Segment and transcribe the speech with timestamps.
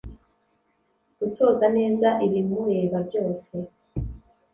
[1.19, 3.53] Gusoza neza ibimureba byose